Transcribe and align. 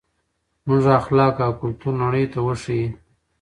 زموږ 0.63 0.85
اخلاق 0.99 1.35
او 1.45 1.51
کلتور 1.61 1.93
نړۍ 2.03 2.25
ته 2.33 2.39
وښایئ. 2.45 2.87